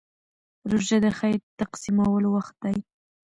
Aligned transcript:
روژه 0.71 0.97
د 1.05 1.07
خیر 1.19 1.37
تقسیمولو 1.59 2.27
وخت 2.35 2.55
دی. 2.63 2.77